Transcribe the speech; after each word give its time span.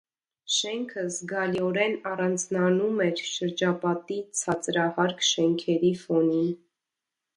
Շենքը 0.51 1.01
զգալիորեն 1.09 1.93
առանձնանում 2.13 3.03
էր 3.09 3.21
շրջապատի 3.33 4.19
ցածրահարկ 4.41 5.23
շենքերի 5.29 5.93
ֆոնին։ 6.05 6.53